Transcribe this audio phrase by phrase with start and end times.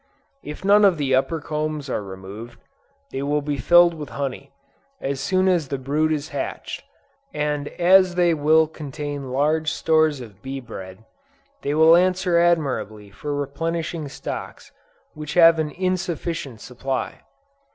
[0.41, 2.59] If none of the upper combs are removed,
[3.11, 4.51] they will be filled with honey,
[4.99, 6.81] as soon as the brood is hatched;
[7.35, 11.05] and as they will contain large stores of bee bread,
[11.61, 14.71] they will answer admirably for replenishing stocks
[15.13, 17.21] which have an insufficient supply.